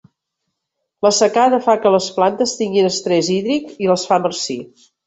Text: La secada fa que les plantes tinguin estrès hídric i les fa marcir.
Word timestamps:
La 1.07 1.11
secada 1.17 1.59
fa 1.67 1.77
que 1.85 1.93
les 1.99 2.09
plantes 2.17 2.57
tinguin 2.63 2.91
estrès 2.91 3.33
hídric 3.39 3.73
i 3.87 3.93
les 3.97 4.11
fa 4.13 4.25
marcir. 4.27 4.61